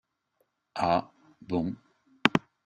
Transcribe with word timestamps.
Ah, 0.73 1.11
bon. 1.41 1.75